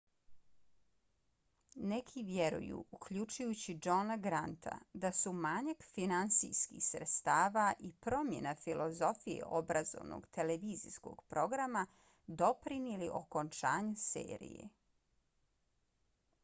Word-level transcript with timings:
neki 1.89 2.21
vjeruju 2.29 2.77
uključujući 2.97 3.75
johna 3.87 4.15
granta 4.27 4.71
da 5.03 5.11
su 5.19 5.33
manjak 5.43 5.83
finansijskih 5.97 6.83
sredstava 6.85 7.65
i 7.79 7.91
promjena 8.07 8.53
filozofije 8.65 9.45
obrazovnog 9.61 10.25
televizijskog 10.39 11.23
programa 11.35 11.87
doprinijeli 12.43 13.11
okončanju 13.25 13.95
serije 14.07 14.69